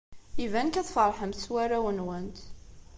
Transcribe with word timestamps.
Iban 0.43 0.69
kan 0.73 0.85
tfeṛḥemt 0.87 1.41
s 1.43 1.45
warraw-nwent. 1.53 2.37